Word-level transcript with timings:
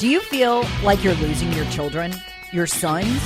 Do 0.00 0.08
you 0.08 0.22
feel 0.22 0.64
like 0.82 1.04
you're 1.04 1.12
losing 1.16 1.52
your 1.52 1.66
children, 1.66 2.14
your 2.52 2.66
sons? 2.66 3.20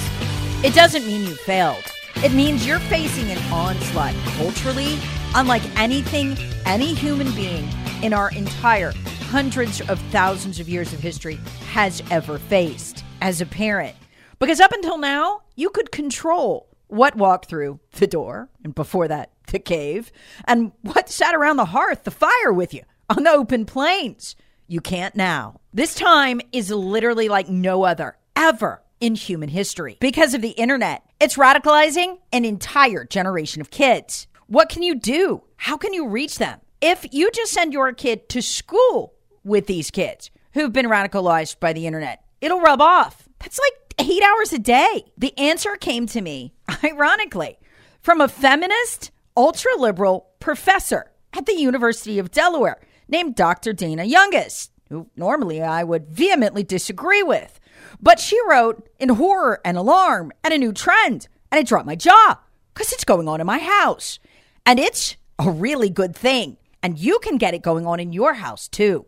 It 0.65 0.75
doesn't 0.75 1.07
mean 1.07 1.23
you 1.23 1.37
failed. 1.37 1.85
It 2.17 2.33
means 2.33 2.67
you're 2.67 2.81
facing 2.81 3.31
an 3.31 3.39
onslaught 3.53 4.13
culturally 4.37 4.99
unlike 5.37 5.63
anything 5.79 6.37
any 6.67 6.93
human 6.93 7.33
being 7.37 7.69
in 8.03 8.13
our 8.13 8.29
entire 8.33 8.91
hundreds 9.31 9.83
of 9.83 10.01
thousands 10.11 10.59
of 10.59 10.69
years 10.69 10.93
of 10.93 10.99
history 10.99 11.37
has 11.71 12.03
ever 12.11 12.41
faced 12.41 13.05
as 13.21 13.41
a 13.41 13.47
parent. 13.47 13.95
Because 14.41 14.59
up 14.59 14.73
until 14.73 14.99
now, 14.99 15.43
you 15.55 15.71
could 15.71 15.93
control 15.93 16.67
what 16.89 17.15
walked 17.15 17.49
through 17.49 17.79
the 17.93 18.09
door, 18.09 18.49
and 18.65 18.75
before 18.75 19.07
that, 19.07 19.31
the 19.47 19.61
cave, 19.61 20.11
and 20.45 20.73
what 20.83 21.09
sat 21.09 21.37
around 21.37 21.57
the 21.57 21.67
hearth, 21.67 22.03
the 22.03 22.11
fire 22.11 22.53
with 22.53 22.75
you 22.75 22.83
on 23.09 23.23
the 23.23 23.31
open 23.31 23.65
plains. 23.65 24.35
You 24.67 24.81
can't 24.81 25.15
now. 25.15 25.61
This 25.75 25.95
time 25.95 26.41
is 26.53 26.71
literally 26.71 27.29
like 27.29 27.49
no 27.49 27.85
other 27.85 28.17
ever 28.35 28.83
in 28.99 29.15
human 29.15 29.51
history. 29.51 29.99
Because 30.01 30.33
of 30.33 30.41
the 30.41 30.51
internet, 30.51 31.03
it's 31.21 31.37
radicalizing 31.37 32.19
an 32.33 32.47
entire 32.47 33.05
generation 33.05 33.61
of 33.61 33.71
kids. 33.71 34.27
What 34.47 34.71
can 34.71 34.83
you 34.83 34.95
do? 34.95 35.43
How 35.57 35.77
can 35.77 35.93
you 35.93 36.09
reach 36.09 36.39
them? 36.39 36.61
If 36.81 37.07
you 37.13 37.31
just 37.31 37.53
send 37.53 37.75
your 37.75 37.93
kid 37.93 38.29
to 38.31 38.41
school 38.41 39.15
with 39.43 39.67
these 39.67 39.91
kids 39.91 40.31
who've 40.55 40.73
been 40.73 40.87
radicalized 40.87 41.61
by 41.61 41.75
the 41.75 41.87
internet, 41.87 42.25
it'll 42.41 42.61
rub 42.61 42.81
off. 42.81 43.29
That's 43.41 43.59
like 43.59 44.09
eight 44.09 44.23
hours 44.23 44.53
a 44.55 44.59
day. 44.59 45.13
The 45.19 45.39
answer 45.39 45.77
came 45.77 46.07
to 46.07 46.23
me, 46.23 46.55
ironically, 46.83 47.59
from 48.01 48.23
a 48.23 48.29
feminist, 48.29 49.11
ultra 49.37 49.73
liberal 49.77 50.31
professor 50.41 51.11
at 51.35 51.45
the 51.45 51.55
University 51.55 52.19
of 52.19 52.31
Delaware 52.31 52.81
named 53.09 53.35
Dr. 53.35 53.73
Dana 53.73 54.05
Youngest, 54.05 54.73
who 54.89 55.09
normally 55.17 55.63
I 55.63 55.85
would 55.85 56.09
vehemently 56.09 56.63
disagree 56.63 57.23
with. 57.23 57.61
But 58.01 58.21
she 58.21 58.39
wrote 58.49 58.89
in 58.99 59.11
horror 59.11 59.61
and 59.65 59.77
alarm 59.77 60.33
at 60.43 60.53
a 60.53 60.59
new 60.59 60.73
trend, 60.73 61.29
and 61.51 61.61
it 61.61 61.67
dropped 61.67 61.87
my 61.87 61.97
jaw 61.97 62.39
because 62.73 62.93
it's 62.93 63.05
going 63.05 63.29
on 63.29 63.41
in 63.41 63.47
my 63.47 63.59
house. 63.59 64.19
And 64.67 64.79
it's 64.79 65.17
a 65.39 65.51
really 65.51 65.91
good 65.91 66.15
thing. 66.17 66.57
And 66.83 66.99
you 66.99 67.19
can 67.21 67.39
get 67.39 67.55
it 67.55 67.63
going 67.63 67.87
on 67.87 68.01
in 68.01 68.13
your 68.13 68.35
house 68.35 68.69
too. 68.69 69.07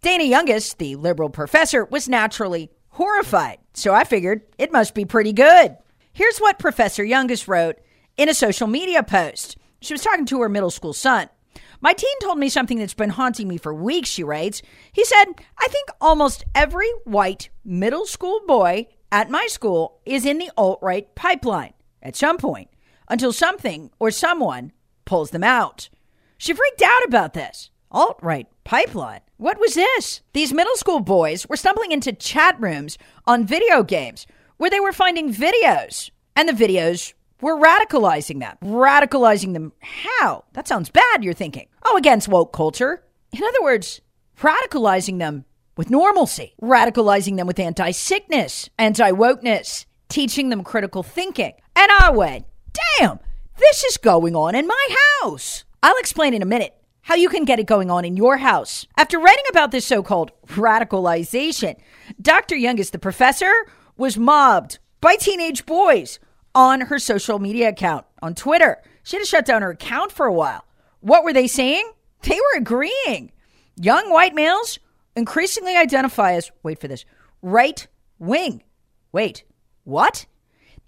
Dana 0.00 0.24
Youngest, 0.24 0.78
the 0.78 0.96
liberal 0.96 1.28
professor, 1.28 1.84
was 1.84 2.08
naturally 2.08 2.70
horrified. 2.90 3.58
So 3.74 3.92
I 3.92 4.04
figured 4.04 4.42
it 4.58 4.72
must 4.72 4.94
be 4.94 5.04
pretty 5.04 5.32
good. 5.32 5.76
Here's 6.12 6.38
what 6.38 6.58
Professor 6.58 7.04
Youngest 7.04 7.48
wrote 7.48 7.76
in 8.16 8.28
a 8.28 8.34
social 8.34 8.66
media 8.66 9.02
post. 9.02 9.56
She 9.80 9.94
was 9.94 10.02
talking 10.02 10.26
to 10.26 10.40
her 10.40 10.48
middle 10.48 10.70
school 10.70 10.92
son. 10.92 11.28
My 11.80 11.92
teen 11.92 12.18
told 12.20 12.38
me 12.38 12.48
something 12.48 12.78
that's 12.78 12.94
been 12.94 13.10
haunting 13.10 13.46
me 13.46 13.56
for 13.56 13.72
weeks, 13.72 14.08
she 14.08 14.24
writes. 14.24 14.62
He 14.92 15.04
said, 15.04 15.26
I 15.58 15.68
think 15.68 15.88
almost 16.00 16.44
every 16.54 16.90
white 17.04 17.50
middle 17.64 18.06
school 18.06 18.40
boy 18.46 18.88
at 19.12 19.30
my 19.30 19.46
school 19.46 20.00
is 20.04 20.26
in 20.26 20.38
the 20.38 20.50
alt 20.56 20.80
right 20.82 21.14
pipeline 21.14 21.74
at 22.02 22.16
some 22.16 22.36
point 22.36 22.68
until 23.08 23.32
something 23.32 23.90
or 24.00 24.10
someone 24.10 24.72
pulls 25.04 25.30
them 25.30 25.44
out. 25.44 25.88
She 26.36 26.52
freaked 26.52 26.82
out 26.82 27.04
about 27.04 27.34
this. 27.34 27.70
Alt 27.90 28.18
right 28.22 28.46
pipeline. 28.64 29.20
What 29.36 29.58
was 29.58 29.74
this? 29.74 30.20
These 30.32 30.52
middle 30.52 30.76
school 30.76 31.00
boys 31.00 31.48
were 31.48 31.56
stumbling 31.56 31.92
into 31.92 32.12
chat 32.12 32.60
rooms 32.60 32.98
on 33.26 33.46
video 33.46 33.82
games 33.82 34.26
where 34.56 34.68
they 34.68 34.80
were 34.80 34.92
finding 34.92 35.32
videos, 35.32 36.10
and 36.34 36.48
the 36.48 36.52
videos 36.52 37.14
we're 37.40 37.56
radicalizing 37.56 38.40
them. 38.40 38.56
Radicalizing 38.62 39.52
them 39.52 39.72
how? 39.80 40.44
That 40.54 40.68
sounds 40.68 40.90
bad, 40.90 41.22
you're 41.22 41.34
thinking. 41.34 41.68
Oh, 41.84 41.96
against 41.96 42.28
woke 42.28 42.52
culture. 42.52 43.04
In 43.32 43.42
other 43.42 43.62
words, 43.62 44.00
radicalizing 44.40 45.18
them 45.18 45.44
with 45.76 45.90
normalcy, 45.90 46.54
radicalizing 46.60 47.36
them 47.36 47.46
with 47.46 47.58
anti 47.58 47.92
sickness, 47.92 48.68
anti 48.78 49.12
wokeness, 49.12 49.86
teaching 50.08 50.48
them 50.48 50.64
critical 50.64 51.02
thinking. 51.02 51.52
And 51.76 51.90
I 52.00 52.10
went, 52.10 52.46
damn, 52.98 53.20
this 53.56 53.84
is 53.84 53.96
going 53.96 54.34
on 54.34 54.54
in 54.54 54.66
my 54.66 54.88
house. 55.22 55.64
I'll 55.82 55.98
explain 55.98 56.34
in 56.34 56.42
a 56.42 56.46
minute 56.46 56.74
how 57.02 57.14
you 57.14 57.28
can 57.28 57.44
get 57.44 57.58
it 57.58 57.66
going 57.66 57.90
on 57.90 58.04
in 58.04 58.16
your 58.16 58.38
house. 58.38 58.86
After 58.96 59.18
writing 59.18 59.44
about 59.48 59.70
this 59.70 59.86
so 59.86 60.02
called 60.02 60.32
radicalization, 60.48 61.76
Dr. 62.20 62.56
Youngus, 62.56 62.90
the 62.90 62.98
professor, 62.98 63.52
was 63.96 64.18
mobbed 64.18 64.78
by 65.00 65.16
teenage 65.16 65.64
boys 65.64 66.18
on 66.58 66.80
her 66.80 66.98
social 66.98 67.38
media 67.38 67.68
account 67.68 68.04
on 68.20 68.34
Twitter. 68.34 68.82
She 69.04 69.16
had 69.16 69.22
to 69.22 69.28
shut 69.28 69.46
down 69.46 69.62
her 69.62 69.70
account 69.70 70.10
for 70.10 70.26
a 70.26 70.32
while. 70.32 70.64
What 70.98 71.22
were 71.22 71.32
they 71.32 71.46
saying? 71.46 71.88
They 72.22 72.34
were 72.34 72.58
agreeing. 72.58 73.30
Young 73.76 74.10
white 74.10 74.34
males 74.34 74.80
increasingly 75.14 75.76
identify 75.76 76.32
as, 76.32 76.50
wait 76.64 76.80
for 76.80 76.88
this, 76.88 77.04
right 77.42 77.86
wing. 78.18 78.64
Wait, 79.12 79.44
what? 79.84 80.26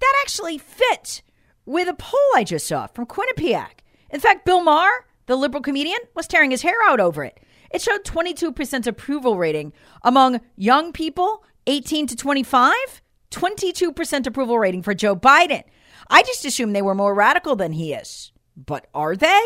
That 0.01 0.13
actually 0.23 0.59
fits 0.59 1.23
with 1.65 1.89
a 1.89 1.95
poll 1.95 2.19
I 2.35 2.43
just 2.43 2.67
saw 2.67 2.89
from 2.89 3.07
Quinnipiac. 3.07 3.85
In 4.11 4.19
fact, 4.19 4.45
Bill 4.45 4.65
Maher, 4.65 5.07
the 5.27 5.37
liberal 5.37 5.63
comedian, 5.63 6.01
was 6.17 6.27
tearing 6.27 6.51
his 6.51 6.63
hair 6.63 6.83
out 6.89 6.99
over 6.99 7.23
it. 7.23 7.39
It 7.71 7.81
showed 7.81 8.03
22% 8.03 8.89
approval 8.89 9.37
rating 9.37 9.73
among 10.03 10.41
young 10.57 10.93
people 10.93 11.45
18 11.69 12.09
to 12.09 12.17
25 12.17 13.00
22% 13.31 14.27
approval 14.27 14.59
rating 14.59 14.83
for 14.83 14.95
Joe 14.95 15.17
Biden. 15.17 15.63
I 16.09 16.23
just 16.23 16.45
assumed 16.45 16.75
they 16.75 16.83
were 16.83 16.95
more 16.95 17.15
radical 17.15 17.57
than 17.57 17.73
he 17.73 17.93
is. 17.93 18.33
But 18.57 18.87
are 18.95 19.17
they? 19.17 19.43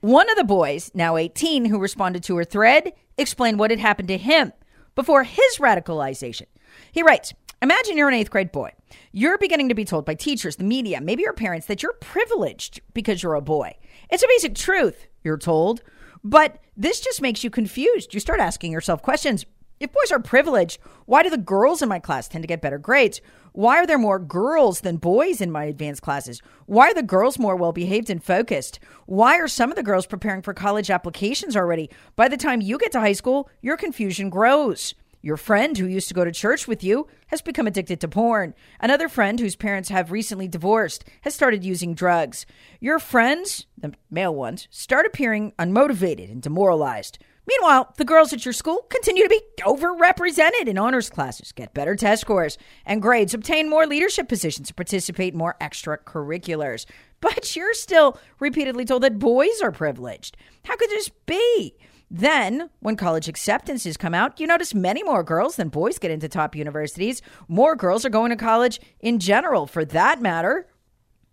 One 0.00 0.30
of 0.30 0.36
the 0.36 0.44
boys, 0.44 0.90
now 0.94 1.16
18, 1.16 1.66
who 1.66 1.78
responded 1.78 2.22
to 2.24 2.36
her 2.36 2.44
thread, 2.44 2.92
explained 3.18 3.58
what 3.58 3.70
had 3.70 3.80
happened 3.80 4.08
to 4.08 4.16
him 4.16 4.52
before 4.94 5.24
his 5.24 5.58
radicalization. 5.58 6.46
He 6.92 7.02
writes 7.02 7.34
Imagine 7.62 7.98
you're 7.98 8.08
an 8.08 8.14
eighth 8.14 8.30
grade 8.30 8.52
boy. 8.52 8.72
You're 9.12 9.36
beginning 9.36 9.68
to 9.68 9.74
be 9.74 9.84
told 9.84 10.06
by 10.06 10.14
teachers, 10.14 10.56
the 10.56 10.64
media, 10.64 11.00
maybe 11.00 11.22
your 11.22 11.34
parents 11.34 11.66
that 11.66 11.82
you're 11.82 11.92
privileged 12.00 12.80
because 12.94 13.22
you're 13.22 13.34
a 13.34 13.42
boy. 13.42 13.76
It's 14.10 14.22
a 14.22 14.28
basic 14.28 14.54
truth, 14.54 15.06
you're 15.22 15.36
told. 15.36 15.82
But 16.24 16.58
this 16.76 17.00
just 17.00 17.20
makes 17.20 17.44
you 17.44 17.50
confused. 17.50 18.14
You 18.14 18.20
start 18.20 18.40
asking 18.40 18.72
yourself 18.72 19.02
questions 19.02 19.44
if 19.80 19.90
boys 19.90 20.12
are 20.12 20.20
privileged, 20.20 20.78
why 21.06 21.22
do 21.22 21.30
the 21.30 21.38
girls 21.38 21.80
in 21.80 21.88
my 21.88 21.98
class 21.98 22.28
tend 22.28 22.42
to 22.42 22.48
get 22.48 22.60
better 22.60 22.78
grades? 22.78 23.22
Why 23.52 23.78
are 23.78 23.86
there 23.86 23.98
more 23.98 24.18
girls 24.18 24.82
than 24.82 24.98
boys 24.98 25.40
in 25.40 25.50
my 25.50 25.64
advanced 25.64 26.02
classes? 26.02 26.42
Why 26.66 26.90
are 26.90 26.94
the 26.94 27.02
girls 27.02 27.38
more 27.38 27.56
well 27.56 27.72
behaved 27.72 28.10
and 28.10 28.22
focused? 28.22 28.78
Why 29.06 29.38
are 29.38 29.48
some 29.48 29.70
of 29.70 29.76
the 29.76 29.82
girls 29.82 30.06
preparing 30.06 30.42
for 30.42 30.52
college 30.52 30.90
applications 30.90 31.56
already? 31.56 31.90
By 32.14 32.28
the 32.28 32.36
time 32.36 32.60
you 32.60 32.76
get 32.76 32.92
to 32.92 33.00
high 33.00 33.14
school, 33.14 33.48
your 33.62 33.78
confusion 33.78 34.28
grows. 34.28 34.94
Your 35.22 35.36
friend 35.36 35.76
who 35.76 35.86
used 35.86 36.08
to 36.08 36.14
go 36.14 36.24
to 36.24 36.32
church 36.32 36.68
with 36.68 36.84
you 36.84 37.06
has 37.26 37.42
become 37.42 37.66
addicted 37.66 38.00
to 38.00 38.08
porn. 38.08 38.54
Another 38.80 39.08
friend 39.08 39.40
whose 39.40 39.56
parents 39.56 39.88
have 39.88 40.12
recently 40.12 40.48
divorced 40.48 41.04
has 41.22 41.34
started 41.34 41.64
using 41.64 41.94
drugs. 41.94 42.46
Your 42.80 42.98
friends, 42.98 43.66
the 43.76 43.94
male 44.10 44.34
ones, 44.34 44.68
start 44.70 45.04
appearing 45.06 45.52
unmotivated 45.58 46.30
and 46.30 46.40
demoralized. 46.40 47.18
Meanwhile, 47.46 47.94
the 47.96 48.04
girls 48.04 48.32
at 48.32 48.44
your 48.44 48.52
school 48.52 48.86
continue 48.90 49.24
to 49.24 49.28
be 49.28 49.40
overrepresented 49.62 50.68
in 50.68 50.78
honors 50.78 51.10
classes, 51.10 51.52
get 51.52 51.74
better 51.74 51.96
test 51.96 52.20
scores 52.20 52.58
and 52.84 53.02
grades, 53.02 53.34
obtain 53.34 53.68
more 53.68 53.86
leadership 53.86 54.28
positions, 54.28 54.68
and 54.68 54.76
participate 54.76 55.32
in 55.32 55.38
more 55.38 55.56
extracurriculars. 55.60 56.86
But 57.20 57.56
you're 57.56 57.74
still 57.74 58.18
repeatedly 58.38 58.84
told 58.84 59.02
that 59.02 59.18
boys 59.18 59.60
are 59.62 59.72
privileged. 59.72 60.36
How 60.64 60.76
could 60.76 60.90
this 60.90 61.08
be? 61.26 61.74
Then, 62.12 62.70
when 62.80 62.96
college 62.96 63.28
acceptances 63.28 63.96
come 63.96 64.14
out, 64.14 64.40
you 64.40 64.46
notice 64.46 64.74
many 64.74 65.04
more 65.04 65.22
girls 65.22 65.54
than 65.54 65.68
boys 65.68 65.98
get 65.98 66.10
into 66.10 66.28
top 66.28 66.56
universities. 66.56 67.22
More 67.46 67.76
girls 67.76 68.04
are 68.04 68.10
going 68.10 68.30
to 68.30 68.36
college 68.36 68.80
in 68.98 69.20
general, 69.20 69.68
for 69.68 69.84
that 69.84 70.20
matter. 70.20 70.66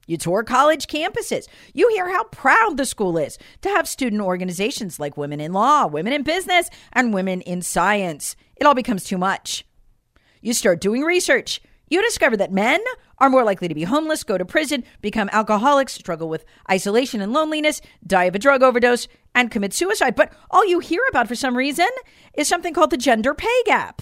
You 0.07 0.17
tour 0.17 0.43
college 0.43 0.87
campuses. 0.87 1.47
You 1.73 1.89
hear 1.89 2.09
how 2.09 2.23
proud 2.25 2.77
the 2.77 2.85
school 2.85 3.17
is 3.17 3.37
to 3.61 3.69
have 3.69 3.87
student 3.87 4.21
organizations 4.21 4.99
like 4.99 5.17
Women 5.17 5.39
in 5.39 5.53
Law, 5.53 5.85
Women 5.85 6.13
in 6.13 6.23
Business, 6.23 6.69
and 6.93 7.13
Women 7.13 7.41
in 7.41 7.61
Science. 7.61 8.35
It 8.55 8.65
all 8.65 8.73
becomes 8.73 9.03
too 9.03 9.17
much. 9.17 9.65
You 10.41 10.53
start 10.53 10.81
doing 10.81 11.03
research. 11.03 11.61
You 11.89 12.01
discover 12.01 12.37
that 12.37 12.51
men 12.51 12.81
are 13.17 13.29
more 13.29 13.43
likely 13.43 13.67
to 13.67 13.75
be 13.75 13.83
homeless, 13.83 14.23
go 14.23 14.37
to 14.37 14.45
prison, 14.45 14.83
become 15.01 15.29
alcoholics, 15.31 15.93
struggle 15.93 16.29
with 16.29 16.45
isolation 16.69 17.21
and 17.21 17.33
loneliness, 17.33 17.81
die 18.05 18.25
of 18.25 18.35
a 18.35 18.39
drug 18.39 18.63
overdose, 18.63 19.07
and 19.33 19.51
commit 19.51 19.73
suicide. 19.73 20.15
But 20.15 20.33
all 20.49 20.65
you 20.65 20.79
hear 20.79 21.01
about 21.09 21.27
for 21.27 21.35
some 21.35 21.57
reason 21.57 21.87
is 22.33 22.47
something 22.47 22.73
called 22.73 22.91
the 22.91 22.97
gender 22.97 23.33
pay 23.33 23.63
gap. 23.65 24.01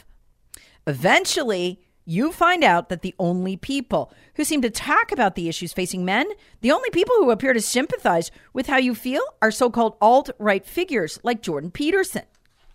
Eventually, 0.88 1.80
you 2.06 2.32
find 2.32 2.64
out 2.64 2.90
that 2.90 3.02
the 3.02 3.16
only 3.18 3.58
people 3.58 4.14
who 4.36 4.44
seem 4.44 4.62
to 4.62 4.70
talk 4.70 5.12
about 5.12 5.36
the 5.36 5.50
issues 5.50 5.74
facing 5.74 6.06
men, 6.06 6.28
the 6.62 6.72
only 6.72 6.90
people 6.92 7.16
who 7.16 7.32
appear 7.32 7.54
to 7.54 7.62
sympathize 7.62 8.32
with 8.54 8.68
how 8.68 8.78
you 8.78 8.94
feel, 8.94 9.24
are 9.42 9.52
so 9.52 9.70
called 9.70 9.98
alt 10.00 10.30
right 10.38 10.66
figures 10.66 11.20
like 11.24 11.42
Jordan 11.42 11.72
Peterson. 11.72 12.24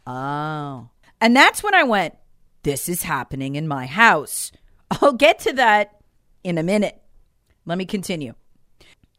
Oh. 0.06 0.88
And 1.20 1.36
that's 1.36 1.62
when 1.62 1.74
I 1.74 1.84
went, 1.84 2.16
this 2.64 2.88
is 2.88 3.04
happening 3.04 3.54
in 3.54 3.68
my 3.68 3.86
house. 3.86 4.50
I'll 4.90 5.12
get 5.12 5.38
to 5.40 5.52
that 5.54 6.00
in 6.42 6.58
a 6.58 6.62
minute. 6.62 7.00
Let 7.64 7.78
me 7.78 7.84
continue. 7.84 8.34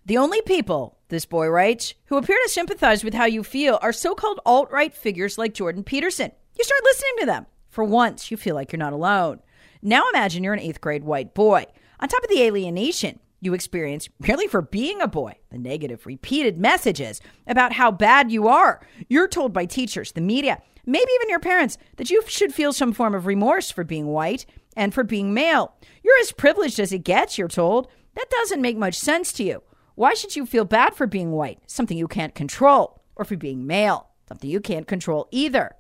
The 0.06 0.18
only 0.18 0.42
people, 0.42 0.98
this 1.08 1.26
boy 1.26 1.48
writes, 1.48 1.94
who 2.06 2.18
appear 2.18 2.38
to 2.44 2.50
sympathize 2.50 3.04
with 3.04 3.14
how 3.14 3.26
you 3.26 3.44
feel 3.44 3.80
are 3.82 3.94
so 3.94 4.16
called 4.16 4.40
alt 4.46 4.70
right 4.72 4.94
figures 4.94 5.38
like 5.38 5.54
Jordan 5.54 5.84
Peterson. 5.84 6.32
You 6.58 6.64
start 6.64 6.84
listening 6.84 7.14
to 7.20 7.26
them. 7.28 7.46
For 7.70 7.84
once, 7.84 8.30
you 8.30 8.36
feel 8.36 8.56
like 8.56 8.72
you're 8.74 8.80
not 8.80 8.94
alone. 8.94 9.40
Now 9.82 10.08
imagine 10.10 10.44
you're 10.44 10.54
an 10.54 10.60
eighth 10.60 10.80
grade 10.80 11.04
white 11.04 11.34
boy. 11.34 11.66
On 12.00 12.08
top 12.08 12.24
of 12.24 12.30
the 12.30 12.44
alienation 12.44 13.20
you 13.40 13.56
experience 13.56 14.08
merely 14.20 14.48
for 14.48 14.62
being 14.62 15.02
a 15.02 15.08
boy, 15.08 15.34
the 15.50 15.58
negative 15.58 16.06
repeated 16.06 16.60
messages 16.60 17.20
about 17.48 17.74
how 17.74 17.90
bad 17.90 18.32
you 18.32 18.48
are. 18.48 18.86
You're 19.10 19.28
told 19.28 19.54
by 19.54 19.66
teachers, 19.66 20.12
the 20.12 20.22
media, 20.22 20.62
maybe 20.86 21.12
even 21.16 21.30
your 21.30 21.40
parents, 21.40 21.80
that 21.96 22.12
you 22.12 22.22
should 22.28 22.54
feel 22.54 22.74
some 22.74 22.94
form 22.94 23.16
of 23.16 23.26
remorse 23.26 23.72
for 23.72 23.84
being 23.84 24.06
white 24.06 24.46
and 24.78 24.94
for 24.94 25.04
being 25.04 25.34
male. 25.34 25.74
You're 26.04 26.20
as 26.20 26.32
privileged 26.32 26.80
as 26.80 26.94
it 26.94 27.04
gets, 27.04 27.40
you're 27.40 27.48
told. 27.48 27.88
That 28.14 28.30
doesn't 28.30 28.62
make 28.62 28.78
much 28.78 29.00
sense 29.00 29.34
to 29.34 29.44
you. 29.44 29.64
Why 29.96 30.14
should 30.14 30.36
you 30.36 30.46
feel 30.46 30.66
bad 30.66 30.94
for 30.94 31.08
being 31.08 31.32
white, 31.32 31.60
something 31.66 31.98
you 31.98 32.08
can't 32.08 32.36
control, 32.36 33.02
or 33.16 33.26
for 33.26 33.36
being 33.36 33.66
male, 33.66 34.10
something 34.28 34.50
you 34.50 34.62
can't 34.62 34.88
control 34.88 35.28
either? 35.32 35.72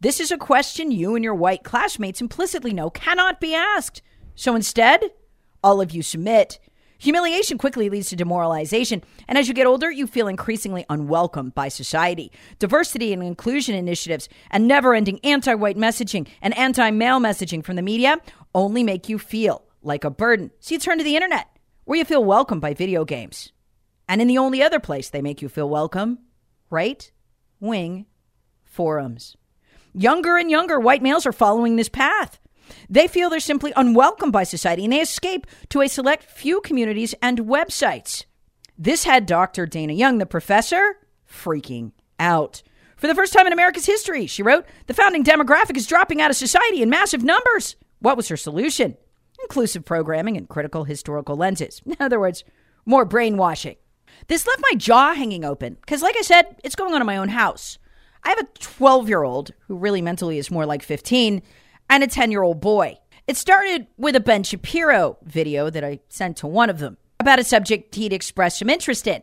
This 0.00 0.20
is 0.20 0.30
a 0.30 0.38
question 0.38 0.90
you 0.90 1.14
and 1.14 1.24
your 1.24 1.34
white 1.34 1.64
classmates 1.64 2.20
implicitly 2.20 2.72
know 2.72 2.90
cannot 2.90 3.40
be 3.40 3.54
asked. 3.54 4.02
So 4.34 4.54
instead, 4.54 5.12
all 5.62 5.80
of 5.80 5.90
you 5.90 6.02
submit. 6.02 6.60
Humiliation 7.00 7.58
quickly 7.58 7.88
leads 7.88 8.08
to 8.08 8.16
demoralization, 8.16 9.04
and 9.28 9.38
as 9.38 9.46
you 9.46 9.54
get 9.54 9.68
older, 9.68 9.88
you 9.88 10.08
feel 10.08 10.26
increasingly 10.26 10.84
unwelcome 10.90 11.50
by 11.50 11.68
society. 11.68 12.32
Diversity 12.58 13.12
and 13.12 13.22
inclusion 13.22 13.76
initiatives 13.76 14.28
and 14.50 14.66
never 14.66 14.94
ending 14.94 15.20
anti 15.22 15.54
white 15.54 15.76
messaging 15.76 16.26
and 16.42 16.56
anti 16.58 16.90
male 16.90 17.20
messaging 17.20 17.64
from 17.64 17.76
the 17.76 17.82
media 17.82 18.18
only 18.52 18.82
make 18.82 19.08
you 19.08 19.18
feel 19.18 19.62
like 19.82 20.02
a 20.02 20.10
burden. 20.10 20.50
So 20.58 20.74
you 20.74 20.80
turn 20.80 20.98
to 20.98 21.04
the 21.04 21.14
internet, 21.14 21.46
where 21.84 21.98
you 21.98 22.04
feel 22.04 22.24
welcome 22.24 22.58
by 22.58 22.74
video 22.74 23.04
games. 23.04 23.52
And 24.08 24.20
in 24.20 24.26
the 24.26 24.38
only 24.38 24.60
other 24.60 24.80
place 24.80 25.08
they 25.08 25.22
make 25.22 25.40
you 25.40 25.48
feel 25.48 25.68
welcome, 25.68 26.18
right 26.68 27.10
wing 27.60 28.06
forums. 28.64 29.36
Younger 29.92 30.36
and 30.36 30.50
younger 30.50 30.78
white 30.78 31.02
males 31.02 31.26
are 31.26 31.32
following 31.32 31.76
this 31.76 31.88
path. 31.88 32.38
They 32.90 33.08
feel 33.08 33.30
they're 33.30 33.40
simply 33.40 33.72
unwelcome 33.76 34.30
by 34.30 34.44
society 34.44 34.84
and 34.84 34.92
they 34.92 35.00
escape 35.00 35.46
to 35.70 35.80
a 35.80 35.88
select 35.88 36.24
few 36.24 36.60
communities 36.60 37.14
and 37.22 37.40
websites. 37.40 38.24
This 38.76 39.04
had 39.04 39.26
Dr. 39.26 39.66
Dana 39.66 39.92
Young, 39.92 40.18
the 40.18 40.26
professor, 40.26 40.98
freaking 41.28 41.92
out. 42.20 42.62
For 42.96 43.06
the 43.06 43.14
first 43.14 43.32
time 43.32 43.46
in 43.46 43.52
America's 43.52 43.86
history, 43.86 44.26
she 44.26 44.42
wrote, 44.42 44.66
the 44.86 44.94
founding 44.94 45.24
demographic 45.24 45.76
is 45.76 45.86
dropping 45.86 46.20
out 46.20 46.30
of 46.30 46.36
society 46.36 46.82
in 46.82 46.90
massive 46.90 47.22
numbers. 47.22 47.76
What 48.00 48.16
was 48.16 48.28
her 48.28 48.36
solution? 48.36 48.96
Inclusive 49.42 49.84
programming 49.84 50.36
and 50.36 50.48
critical 50.48 50.84
historical 50.84 51.36
lenses. 51.36 51.80
In 51.86 51.96
other 52.00 52.18
words, 52.18 52.44
more 52.84 53.04
brainwashing. 53.04 53.76
This 54.26 54.46
left 54.46 54.64
my 54.70 54.76
jaw 54.76 55.14
hanging 55.14 55.44
open 55.44 55.74
because, 55.80 56.02
like 56.02 56.16
I 56.18 56.22
said, 56.22 56.56
it's 56.64 56.74
going 56.74 56.92
on 56.92 57.00
in 57.00 57.06
my 57.06 57.16
own 57.16 57.28
house. 57.28 57.78
I 58.24 58.30
have 58.30 58.40
a 58.40 58.48
12 58.58 59.08
year 59.08 59.22
old 59.22 59.52
who 59.66 59.76
really 59.76 60.02
mentally 60.02 60.38
is 60.38 60.50
more 60.50 60.66
like 60.66 60.82
15 60.82 61.42
and 61.90 62.02
a 62.02 62.06
10 62.06 62.30
year 62.30 62.42
old 62.42 62.60
boy. 62.60 62.98
It 63.26 63.36
started 63.36 63.86
with 63.96 64.16
a 64.16 64.20
Ben 64.20 64.42
Shapiro 64.42 65.18
video 65.22 65.70
that 65.70 65.84
I 65.84 66.00
sent 66.08 66.38
to 66.38 66.46
one 66.46 66.70
of 66.70 66.78
them 66.78 66.96
about 67.20 67.38
a 67.38 67.44
subject 67.44 67.94
he'd 67.94 68.12
expressed 68.12 68.58
some 68.58 68.70
interest 68.70 69.06
in. 69.06 69.22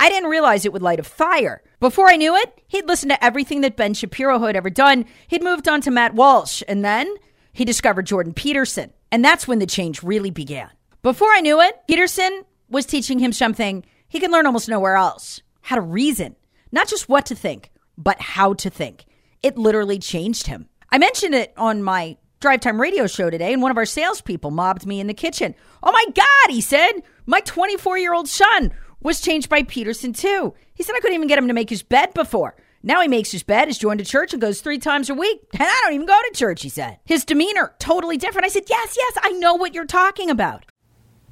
I 0.00 0.08
didn't 0.08 0.30
realize 0.30 0.64
it 0.64 0.72
would 0.72 0.82
light 0.82 0.98
a 0.98 1.04
fire. 1.04 1.62
Before 1.78 2.08
I 2.08 2.16
knew 2.16 2.34
it, 2.34 2.60
he'd 2.66 2.88
listened 2.88 3.12
to 3.12 3.24
everything 3.24 3.60
that 3.60 3.76
Ben 3.76 3.94
Shapiro 3.94 4.38
had 4.40 4.56
ever 4.56 4.70
done. 4.70 5.04
He'd 5.28 5.42
moved 5.42 5.68
on 5.68 5.80
to 5.82 5.90
Matt 5.90 6.14
Walsh, 6.14 6.62
and 6.66 6.84
then 6.84 7.14
he 7.52 7.64
discovered 7.64 8.06
Jordan 8.06 8.34
Peterson. 8.34 8.92
And 9.12 9.24
that's 9.24 9.46
when 9.46 9.60
the 9.60 9.66
change 9.66 10.02
really 10.02 10.30
began. 10.30 10.70
Before 11.02 11.28
I 11.30 11.40
knew 11.40 11.60
it, 11.60 11.86
Peterson 11.86 12.42
was 12.68 12.86
teaching 12.86 13.20
him 13.20 13.32
something 13.32 13.84
he 14.08 14.18
can 14.18 14.32
learn 14.32 14.46
almost 14.46 14.68
nowhere 14.68 14.96
else 14.96 15.42
how 15.62 15.76
to 15.76 15.82
reason, 15.82 16.36
not 16.72 16.88
just 16.88 17.08
what 17.08 17.24
to 17.26 17.34
think, 17.34 17.70
but 17.96 18.20
how 18.20 18.54
to 18.54 18.70
think. 18.70 19.04
It 19.42 19.58
literally 19.58 19.98
changed 19.98 20.46
him. 20.46 20.68
I 20.90 20.98
mentioned 20.98 21.34
it 21.34 21.52
on 21.56 21.82
my 21.82 22.16
drive 22.40 22.60
time 22.60 22.80
radio 22.80 23.06
show 23.06 23.30
today, 23.30 23.52
and 23.52 23.62
one 23.62 23.70
of 23.70 23.76
our 23.76 23.86
salespeople 23.86 24.50
mobbed 24.50 24.86
me 24.86 25.00
in 25.00 25.06
the 25.06 25.14
kitchen. 25.14 25.54
Oh 25.82 25.92
my 25.92 26.04
God, 26.14 26.54
he 26.54 26.60
said, 26.60 26.92
my 27.26 27.40
24 27.40 27.98
year 27.98 28.14
old 28.14 28.28
son 28.28 28.72
was 29.00 29.20
changed 29.20 29.48
by 29.48 29.62
Peterson 29.62 30.12
too. 30.12 30.54
He 30.74 30.82
said 30.82 30.94
I 30.96 31.00
couldn't 31.00 31.14
even 31.14 31.28
get 31.28 31.38
him 31.38 31.48
to 31.48 31.54
make 31.54 31.70
his 31.70 31.82
bed 31.82 32.14
before. 32.14 32.56
Now 32.82 33.00
he 33.00 33.08
makes 33.08 33.32
his 33.32 33.42
bed, 33.42 33.68
has 33.68 33.78
joined 33.78 34.02
a 34.02 34.04
church, 34.04 34.34
and 34.34 34.42
goes 34.42 34.60
three 34.60 34.78
times 34.78 35.08
a 35.08 35.14
week. 35.14 35.40
And 35.54 35.62
I 35.62 35.80
don't 35.84 35.94
even 35.94 36.06
go 36.06 36.20
to 36.20 36.38
church, 36.38 36.62
he 36.62 36.68
said. 36.68 36.98
His 37.06 37.24
demeanor, 37.24 37.74
totally 37.78 38.18
different. 38.18 38.44
I 38.44 38.48
said, 38.48 38.64
Yes, 38.68 38.94
yes, 38.98 39.18
I 39.22 39.32
know 39.32 39.54
what 39.54 39.74
you're 39.74 39.86
talking 39.86 40.28
about. 40.28 40.66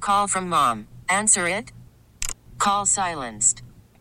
Call 0.01 0.29
from 0.29 0.49
mom. 0.49 0.89
Answer 1.11 1.47
it. 1.47 1.73
Call 2.57 2.87
silenced. 2.87 3.63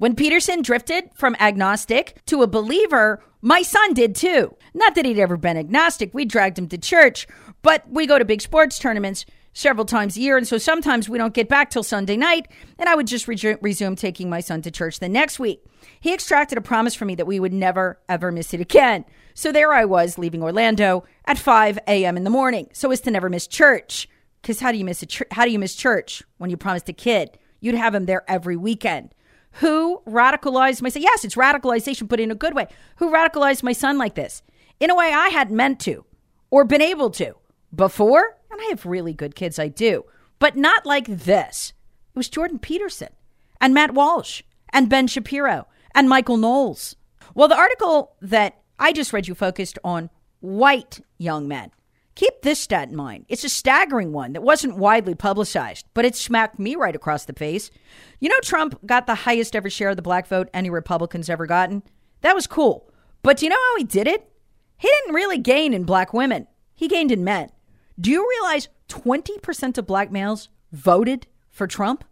When 0.00 0.16
Peterson 0.16 0.62
drifted 0.62 1.10
from 1.14 1.36
agnostic 1.38 2.22
to 2.24 2.40
a 2.40 2.46
believer, 2.46 3.22
my 3.42 3.60
son 3.60 3.92
did 3.92 4.14
too. 4.14 4.56
Not 4.72 4.94
that 4.94 5.04
he'd 5.04 5.18
ever 5.18 5.36
been 5.36 5.58
agnostic, 5.58 6.14
we 6.14 6.24
dragged 6.24 6.58
him 6.58 6.68
to 6.68 6.78
church, 6.78 7.26
but 7.60 7.84
we 7.86 8.06
go 8.06 8.18
to 8.18 8.24
big 8.24 8.40
sports 8.40 8.78
tournaments 8.78 9.26
several 9.52 9.84
times 9.84 10.16
a 10.16 10.22
year, 10.22 10.38
and 10.38 10.48
so 10.48 10.56
sometimes 10.56 11.10
we 11.10 11.18
don't 11.18 11.34
get 11.34 11.50
back 11.50 11.68
till 11.68 11.82
Sunday 11.82 12.16
night, 12.16 12.50
and 12.78 12.88
I 12.88 12.94
would 12.94 13.08
just 13.08 13.28
re- 13.28 13.58
resume 13.60 13.94
taking 13.94 14.30
my 14.30 14.40
son 14.40 14.62
to 14.62 14.70
church 14.70 15.00
the 15.00 15.08
next 15.10 15.38
week. 15.38 15.62
He 16.00 16.14
extracted 16.14 16.56
a 16.56 16.62
promise 16.62 16.94
from 16.94 17.08
me 17.08 17.14
that 17.16 17.26
we 17.26 17.38
would 17.38 17.52
never, 17.52 18.00
ever 18.08 18.32
miss 18.32 18.54
it 18.54 18.60
again. 18.62 19.04
So 19.34 19.52
there 19.52 19.74
I 19.74 19.84
was, 19.84 20.16
leaving 20.16 20.42
Orlando 20.42 21.04
at 21.26 21.36
5 21.36 21.78
a.m. 21.86 22.16
in 22.16 22.24
the 22.24 22.30
morning, 22.30 22.70
so 22.72 22.90
as 22.90 23.02
to 23.02 23.10
never 23.10 23.28
miss 23.28 23.46
church. 23.46 24.08
Because 24.40 24.60
how 24.60 24.72
do 24.72 24.78
you 24.78 24.84
miss 24.86 25.04
ch- 25.06 25.24
how 25.30 25.44
do 25.44 25.50
you 25.50 25.58
miss 25.58 25.74
church 25.74 26.22
when 26.38 26.48
you 26.48 26.56
promised 26.56 26.88
a 26.88 26.94
kid 26.94 27.36
you'd 27.60 27.74
have 27.74 27.94
him 27.94 28.06
there 28.06 28.24
every 28.26 28.56
weekend? 28.56 29.12
Who 29.54 30.00
radicalized 30.06 30.80
my 30.82 30.88
son? 30.88 31.02
Yes, 31.02 31.24
it's 31.24 31.34
radicalization, 31.34 32.08
but 32.08 32.20
in 32.20 32.30
a 32.30 32.34
good 32.36 32.54
way. 32.54 32.66
Who 32.96 33.10
radicalized 33.12 33.62
my 33.62 33.72
son 33.72 33.98
like 33.98 34.14
this? 34.14 34.42
In 34.78 34.90
a 34.90 34.94
way 34.94 35.12
I 35.12 35.28
hadn't 35.28 35.56
meant 35.56 35.80
to 35.80 36.04
or 36.50 36.64
been 36.64 36.80
able 36.82 37.10
to 37.10 37.34
before. 37.74 38.36
And 38.50 38.60
I 38.60 38.64
have 38.70 38.86
really 38.86 39.12
good 39.12 39.34
kids, 39.34 39.58
I 39.58 39.68
do. 39.68 40.04
but 40.38 40.56
not 40.56 40.86
like 40.86 41.06
this. 41.06 41.72
It 42.14 42.18
was 42.18 42.28
Jordan 42.28 42.58
Peterson 42.58 43.10
and 43.60 43.74
Matt 43.74 43.92
Walsh 43.94 44.42
and 44.70 44.88
Ben 44.88 45.06
Shapiro 45.06 45.66
and 45.94 46.08
Michael 46.08 46.36
Knowles. 46.36 46.96
Well, 47.34 47.46
the 47.48 47.56
article 47.56 48.16
that 48.20 48.60
I 48.78 48.92
just 48.92 49.12
read 49.12 49.28
you 49.28 49.34
focused 49.34 49.78
on 49.84 50.10
white 50.40 51.00
young 51.18 51.46
men. 51.46 51.70
Keep 52.14 52.42
this 52.42 52.60
stat 52.60 52.88
in 52.90 52.96
mind. 52.96 53.24
It's 53.28 53.44
a 53.44 53.48
staggering 53.48 54.12
one 54.12 54.32
that 54.32 54.42
wasn't 54.42 54.76
widely 54.76 55.14
publicized, 55.14 55.86
but 55.94 56.04
it 56.04 56.16
smacked 56.16 56.58
me 56.58 56.76
right 56.76 56.94
across 56.96 57.24
the 57.24 57.32
face. 57.32 57.70
You 58.18 58.28
know, 58.28 58.40
Trump 58.42 58.84
got 58.84 59.06
the 59.06 59.14
highest 59.14 59.56
ever 59.56 59.70
share 59.70 59.90
of 59.90 59.96
the 59.96 60.02
black 60.02 60.26
vote 60.26 60.50
any 60.52 60.70
Republican's 60.70 61.30
ever 61.30 61.46
gotten? 61.46 61.82
That 62.20 62.34
was 62.34 62.46
cool. 62.46 62.90
But 63.22 63.38
do 63.38 63.46
you 63.46 63.50
know 63.50 63.56
how 63.70 63.78
he 63.78 63.84
did 63.84 64.06
it? 64.06 64.30
He 64.76 64.88
didn't 64.88 65.14
really 65.14 65.38
gain 65.38 65.74
in 65.74 65.84
black 65.84 66.12
women, 66.12 66.46
he 66.74 66.88
gained 66.88 67.12
in 67.12 67.24
men. 67.24 67.50
Do 67.98 68.10
you 68.10 68.26
realize 68.28 68.68
20% 68.88 69.78
of 69.78 69.86
black 69.86 70.10
males 70.10 70.48
voted 70.72 71.26
for 71.50 71.66
Trump? 71.66 72.04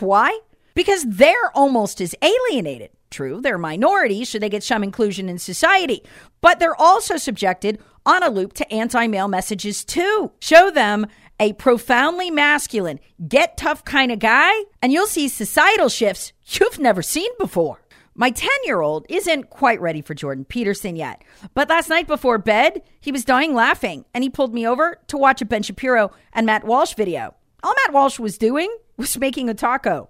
Why? 0.00 0.40
Because 0.74 1.04
they're 1.06 1.50
almost 1.54 2.00
as 2.00 2.14
alienated. 2.20 2.90
True, 3.10 3.40
they're 3.40 3.58
minorities, 3.58 4.30
so 4.30 4.38
they 4.38 4.48
get 4.48 4.62
some 4.62 4.82
inclusion 4.82 5.28
in 5.28 5.38
society, 5.38 6.02
but 6.40 6.58
they're 6.58 6.80
also 6.80 7.16
subjected 7.16 7.80
on 8.04 8.22
a 8.22 8.30
loop 8.30 8.52
to 8.54 8.72
anti 8.72 9.06
male 9.06 9.28
messages 9.28 9.84
too. 9.84 10.32
Show 10.40 10.70
them 10.70 11.06
a 11.38 11.52
profoundly 11.54 12.30
masculine, 12.30 12.98
get 13.28 13.56
tough 13.56 13.84
kind 13.84 14.10
of 14.10 14.18
guy, 14.18 14.52
and 14.82 14.92
you'll 14.92 15.06
see 15.06 15.28
societal 15.28 15.88
shifts 15.88 16.32
you've 16.46 16.78
never 16.78 17.02
seen 17.02 17.30
before. 17.38 17.80
My 18.14 18.30
10 18.30 18.48
year 18.64 18.80
old 18.80 19.04
isn't 19.10 19.50
quite 19.50 19.80
ready 19.80 20.00
for 20.00 20.14
Jordan 20.14 20.46
Peterson 20.46 20.96
yet, 20.96 21.22
but 21.52 21.68
last 21.68 21.90
night 21.90 22.06
before 22.06 22.38
bed, 22.38 22.82
he 23.00 23.12
was 23.12 23.26
dying 23.26 23.54
laughing 23.54 24.06
and 24.14 24.24
he 24.24 24.30
pulled 24.30 24.54
me 24.54 24.66
over 24.66 24.98
to 25.08 25.18
watch 25.18 25.42
a 25.42 25.44
Ben 25.44 25.62
Shapiro 25.62 26.10
and 26.32 26.46
Matt 26.46 26.64
Walsh 26.64 26.94
video. 26.94 27.34
All 27.62 27.74
Matt 27.84 27.92
Walsh 27.92 28.18
was 28.18 28.38
doing 28.38 28.74
was 28.96 29.18
making 29.18 29.50
a 29.50 29.54
taco 29.54 30.08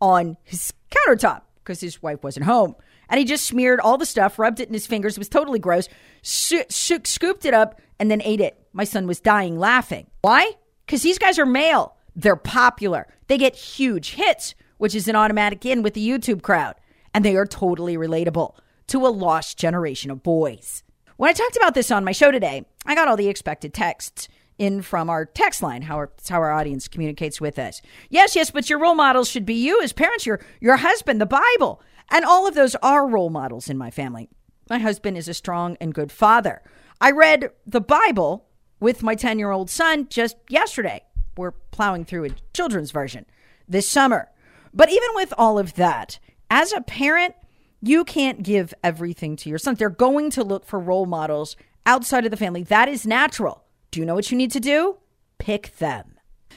on 0.00 0.36
his 0.42 0.72
countertop 0.90 1.42
because 1.64 1.80
his 1.80 2.02
wife 2.02 2.22
wasn't 2.22 2.46
home. 2.46 2.76
And 3.08 3.18
he 3.18 3.24
just 3.24 3.46
smeared 3.46 3.80
all 3.80 3.98
the 3.98 4.06
stuff, 4.06 4.38
rubbed 4.38 4.60
it 4.60 4.68
in 4.68 4.74
his 4.74 4.86
fingers. 4.86 5.16
It 5.16 5.20
was 5.20 5.28
totally 5.28 5.58
gross. 5.58 5.88
scooped 6.22 7.44
it 7.44 7.54
up 7.54 7.80
and 7.98 8.10
then 8.10 8.22
ate 8.22 8.40
it. 8.40 8.58
My 8.72 8.84
son 8.84 9.06
was 9.06 9.20
dying 9.20 9.58
laughing. 9.58 10.06
Why? 10.22 10.52
Because 10.86 11.02
these 11.02 11.18
guys 11.18 11.38
are 11.38 11.46
male. 11.46 11.96
They're 12.14 12.36
popular. 12.36 13.08
They 13.26 13.38
get 13.38 13.56
huge 13.56 14.14
hits, 14.14 14.54
which 14.78 14.94
is 14.94 15.08
an 15.08 15.16
automatic 15.16 15.64
in 15.64 15.82
with 15.82 15.94
the 15.94 16.06
YouTube 16.06 16.42
crowd 16.42 16.76
and 17.14 17.24
they 17.24 17.36
are 17.36 17.46
totally 17.46 17.96
relatable 17.96 18.56
to 18.88 19.06
a 19.06 19.08
lost 19.08 19.56
generation 19.56 20.10
of 20.10 20.22
boys. 20.22 20.82
When 21.16 21.30
I 21.30 21.32
talked 21.32 21.56
about 21.56 21.74
this 21.74 21.92
on 21.92 22.04
my 22.04 22.12
show 22.12 22.32
today, 22.32 22.66
I 22.84 22.96
got 22.96 23.06
all 23.06 23.16
the 23.16 23.28
expected 23.28 23.72
texts 23.72 24.28
in 24.58 24.82
from 24.82 25.10
our 25.10 25.24
text 25.24 25.62
line, 25.62 25.82
how 25.82 25.96
our, 25.96 26.10
how 26.28 26.36
our 26.36 26.52
audience 26.52 26.88
communicates 26.88 27.40
with 27.40 27.58
us. 27.58 27.82
Yes, 28.08 28.36
yes, 28.36 28.50
but 28.50 28.70
your 28.70 28.78
role 28.78 28.94
models 28.94 29.28
should 29.28 29.46
be 29.46 29.54
you 29.54 29.82
as 29.82 29.92
parents, 29.92 30.26
your, 30.26 30.40
your 30.60 30.76
husband, 30.76 31.20
the 31.20 31.26
Bible. 31.26 31.82
And 32.10 32.24
all 32.24 32.46
of 32.46 32.54
those 32.54 32.74
are 32.76 33.08
role 33.08 33.30
models 33.30 33.68
in 33.68 33.78
my 33.78 33.90
family. 33.90 34.28
My 34.70 34.78
husband 34.78 35.18
is 35.18 35.28
a 35.28 35.34
strong 35.34 35.76
and 35.80 35.94
good 35.94 36.12
father. 36.12 36.62
I 37.00 37.10
read 37.10 37.50
the 37.66 37.80
Bible 37.80 38.46
with 38.80 39.02
my 39.02 39.14
10 39.14 39.38
year 39.38 39.50
old 39.50 39.70
son 39.70 40.06
just 40.08 40.36
yesterday. 40.48 41.02
We're 41.36 41.52
plowing 41.52 42.04
through 42.04 42.26
a 42.26 42.30
children's 42.52 42.90
version 42.90 43.26
this 43.68 43.88
summer. 43.88 44.30
But 44.72 44.90
even 44.90 45.08
with 45.14 45.34
all 45.36 45.58
of 45.58 45.74
that, 45.74 46.18
as 46.50 46.72
a 46.72 46.80
parent, 46.80 47.34
you 47.80 48.04
can't 48.04 48.42
give 48.42 48.72
everything 48.82 49.36
to 49.36 49.48
your 49.48 49.58
son. 49.58 49.74
They're 49.74 49.90
going 49.90 50.30
to 50.30 50.44
look 50.44 50.64
for 50.64 50.78
role 50.78 51.06
models 51.06 51.56
outside 51.86 52.24
of 52.24 52.30
the 52.30 52.36
family. 52.36 52.62
That 52.62 52.88
is 52.88 53.06
natural. 53.06 53.63
Do 53.94 54.00
you 54.00 54.06
know 54.06 54.16
what 54.16 54.32
you 54.32 54.36
need 54.36 54.50
to 54.50 54.58
do? 54.58 54.96
Pick 55.38 55.76
them. 55.76 56.16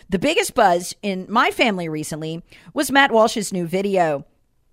The 0.10 0.17
biggest 0.17 0.56
buzz 0.56 0.96
in 1.03 1.27
my 1.29 1.51
family 1.51 1.88
recently 1.88 2.41
was 2.74 2.91
Matt 2.91 3.12
Walsh's 3.12 3.53
new 3.53 3.67
video, 3.67 4.25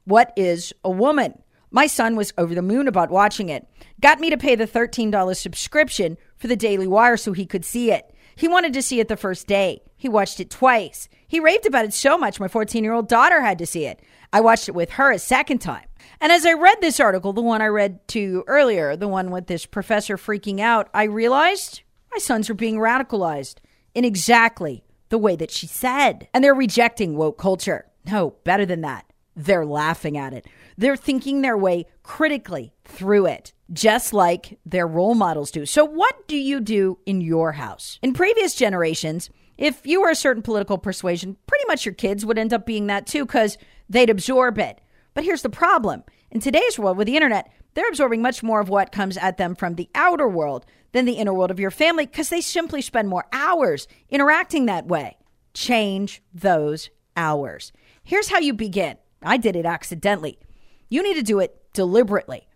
What 0.07 0.33
is 0.35 0.73
a 0.83 0.89
Woman? 0.89 1.43
My 1.71 1.87
son 1.87 2.17
was 2.17 2.33
over 2.39 2.55
the 2.55 2.63
moon 2.63 2.89
about 2.89 3.11
watching 3.11 3.51
it. 3.51 3.69
Got 4.01 4.19
me 4.19 4.31
to 4.31 4.39
pay 4.39 4.55
the 4.55 4.67
$13 4.67 5.37
subscription 5.37 6.17
for 6.39 6.47
the 6.47 6.57
Daily 6.57 6.87
Wire 6.87 7.19
so 7.19 7.35
he 7.35 7.45
could 7.45 7.67
see 7.67 7.93
it. 7.93 8.15
He 8.35 8.49
wanted 8.49 8.73
to 8.73 8.83
see 8.83 8.99
it 8.99 9.09
the 9.09 9.19
first 9.19 9.47
day. 9.47 9.83
He 9.99 10.09
watched 10.09 10.41
it 10.41 10.49
twice. 10.49 11.11
He 11.29 11.41
raved 11.41 11.67
about 11.67 11.85
it 11.85 11.93
so 11.93 12.17
much, 12.17 12.41
my 12.41 12.49
14 12.49 12.83
year 12.83 12.95
old 12.95 13.11
daughter 13.11 13.43
had 13.43 13.59
to 13.59 13.67
see 13.67 13.85
it. 13.85 14.01
I 14.33 14.41
watched 14.41 14.71
it 14.71 14.75
with 14.75 14.93
her 14.93 15.11
a 15.13 15.19
second 15.19 15.59
time. 15.59 15.85
And 16.19 16.33
as 16.33 16.47
I 16.47 16.55
read 16.55 16.79
this 16.81 16.99
article, 16.99 17.35
the 17.35 17.43
one 17.43 17.61
I 17.61 17.67
read 17.67 18.09
to 18.09 18.21
you 18.21 18.45
earlier, 18.47 18.97
the 18.97 19.07
one 19.07 19.31
with 19.31 19.49
this 19.49 19.67
professor 19.67 20.17
freaking 20.17 20.61
out, 20.61 20.89
I 20.95 21.03
realized 21.03 21.83
my 22.15 22.19
sons 22.19 22.49
are 22.49 22.55
being 22.55 22.77
radicalized 22.77 23.57
in 23.95 24.05
exactly 24.05 24.85
the 25.09 25.19
way 25.19 25.37
that 25.37 25.51
she 25.51 25.67
said. 25.67 26.29
And 26.33 26.43
they're 26.43 26.55
rejecting 26.55 27.17
woke 27.17 27.39
culture. 27.39 27.87
No, 28.07 28.37
better 28.45 28.65
than 28.65 28.83
that. 28.83 29.07
They're 29.37 29.67
laughing 29.67 30.17
at 30.17 30.33
it. 30.33 30.47
They're 30.79 30.97
thinking 30.97 31.43
their 31.43 31.59
way 31.59 31.87
critically 32.05 32.73
through 32.85 33.27
it, 33.27 33.53
just 33.73 34.13
like 34.13 34.59
their 34.65 34.87
role 34.87 35.15
models 35.15 35.51
do. 35.51 35.67
So, 35.67 35.85
what 35.85 36.29
do 36.29 36.37
you 36.37 36.61
do 36.61 36.99
in 37.05 37.21
your 37.21 37.53
house? 37.53 37.99
In 38.01 38.13
previous 38.13 38.55
generations, 38.55 39.31
if 39.59 39.85
you 39.87 40.01
were 40.01 40.11
a 40.11 40.17
certain 40.17 40.43
political 40.43 40.79
persuasion, 40.79 41.37
pretty 41.47 41.65
much 41.67 41.85
your 41.85 41.95
kids 41.95 42.25
would 42.25 42.39
end 42.39 42.53
up 42.53 42.65
being 42.65 42.87
that 42.87 43.07
too, 43.07 43.25
because 43.25 43.59
they'd 43.89 44.11
absorb 44.11 44.59
it. 44.59 44.81
But 45.15 45.25
here's 45.25 45.43
the 45.43 45.51
problem 45.51 46.05
in 46.31 46.41
today's 46.41 46.79
world 46.79 46.97
with 46.97 47.07
the 47.07 47.17
internet, 47.17 47.53
they're 47.75 47.89
absorbing 47.89 48.23
much 48.23 48.43
more 48.43 48.61
of 48.61 48.69
what 48.69 48.93
comes 48.93 49.17
at 49.17 49.37
them 49.37 49.55
from 49.55 49.75
the 49.75 49.89
outer 49.95 50.29
world 50.29 50.65
than 50.93 51.05
the 51.05 51.15
inner 51.15 51.35
world 51.35 51.51
of 51.51 51.61
your 51.61 51.71
family 51.71 52.07
because 52.07 52.29
they 52.29 52.41
simply 52.41 52.81
spend 52.81 53.09
more 53.09 53.27
hours 53.33 53.89
interacting 54.09 54.67
that 54.67 54.87
way. 54.87 55.17
Change 55.53 56.23
those 56.33 56.91
hours. 57.17 57.73
Here's 58.03 58.29
how 58.29 58.39
you 58.39 58.55
begin. 58.55 58.97
I 59.23 59.37
did 59.37 59.57
it 59.57 59.67
accidentally. 59.67 60.39
You 60.89 61.03
need 61.03 61.15
to 61.15 61.23
do 61.23 61.41
it 61.41 61.61
deliberately. 61.73 62.47